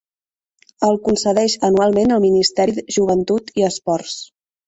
El 0.87 0.95
concedeix 1.07 1.57
anualment 1.67 2.15
el 2.15 2.23
Ministeri 2.25 2.75
de 2.79 2.85
Joventut 2.97 3.53
i 3.61 3.67
Esports. 3.71 4.19